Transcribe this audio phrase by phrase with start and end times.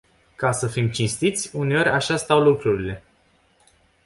[0.35, 3.03] Ca să fim cinstiți, uneori așa stau lucrurile.